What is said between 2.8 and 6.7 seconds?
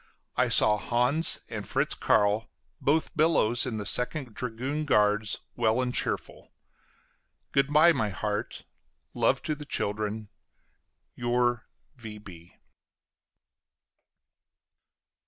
both Billows, in the Second dragoon guards, well and cheerful.